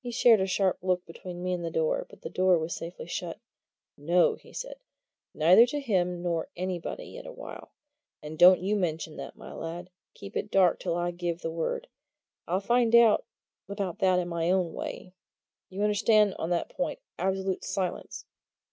[0.00, 3.06] He shared a sharp look between me and the door but the door was safely
[3.06, 3.38] shut.
[3.96, 4.78] "No!" he said.
[5.34, 7.70] "Neither to him nor to anybody, yet a while!
[8.20, 9.90] And don't you mention that, my lad.
[10.14, 11.86] Keep it dark till I give the word.
[12.48, 13.24] I'll find out
[13.68, 15.12] about that in my own way.
[15.68, 18.24] You understand on that point, absolute silence."